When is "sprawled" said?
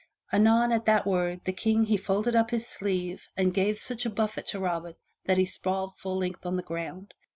5.45-5.93